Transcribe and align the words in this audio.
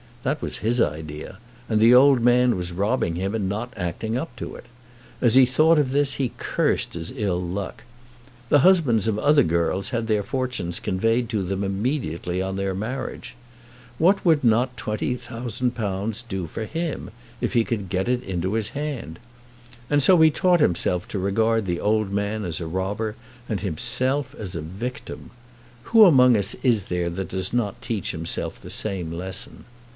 That 0.23 0.41
was 0.41 0.57
his 0.57 0.79
idea; 0.81 1.37
and 1.69 1.79
the 1.79 1.93
old 1.95 2.21
man 2.21 2.55
was 2.55 2.71
robbing 2.71 3.15
him 3.15 3.33
in 3.35 3.47
not 3.47 3.73
acting 3.75 4.17
up 4.17 4.35
to 4.37 4.55
it. 4.55 4.65
As 5.19 5.33
he 5.35 5.45
thought 5.47 5.77
of 5.77 5.91
this 5.91 6.15
he 6.15 6.31
cursed 6.37 6.93
his 6.93 7.11
ill 7.15 7.41
luck. 7.41 7.83
The 8.49 8.59
husbands 8.59 9.07
of 9.07 9.17
other 9.19 9.41
girls 9.43 9.89
had 9.89 10.05
their 10.05 10.21
fortunes 10.23 10.79
conveyed 10.79 11.27
to 11.29 11.43
them 11.43 11.63
immediately 11.63 12.39
on 12.41 12.55
their 12.55 12.73
marriage. 12.75 13.35
What 13.97 14.23
would 14.23 14.43
not 14.43 14.75
£20,000 14.75 16.27
do 16.27 16.47
for 16.47 16.65
him, 16.65 17.09
if 17.39 17.53
he 17.53 17.63
could 17.63 17.89
get 17.89 18.07
it 18.07 18.23
into 18.23 18.53
his 18.53 18.69
hand? 18.69 19.19
And 19.89 20.01
so 20.01 20.19
he 20.21 20.29
taught 20.31 20.59
himself 20.59 21.07
to 21.09 21.19
regard 21.19 21.65
the 21.65 21.79
old 21.79 22.11
man 22.11 22.43
as 22.43 22.59
a 22.59 22.67
robber 22.67 23.15
and 23.49 23.59
himself 23.59 24.35
as 24.35 24.55
a 24.55 24.61
victim. 24.61 25.29
Who 25.85 26.05
among 26.05 26.37
us 26.37 26.55
is 26.63 26.85
there 26.85 27.09
that 27.11 27.29
does 27.29 27.53
not 27.53 27.81
teach 27.83 28.11
himself 28.11 28.59
the 28.61 28.71
same 28.71 29.11
lesson? 29.11 29.65